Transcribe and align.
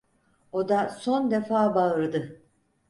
O 0.57 0.61
da 0.69 0.89
son 0.89 1.31
defa 1.31 1.75
bağırdı. 1.75 2.41